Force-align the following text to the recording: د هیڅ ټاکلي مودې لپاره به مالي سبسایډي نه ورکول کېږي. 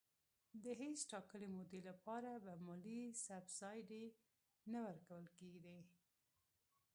د 0.63 0.65
هیڅ 0.81 0.97
ټاکلي 1.11 1.47
مودې 1.57 1.81
لپاره 1.89 2.31
به 2.43 2.53
مالي 2.65 3.01
سبسایډي 3.25 4.05
نه 4.71 4.79
ورکول 4.87 5.25
کېږي. 5.37 5.79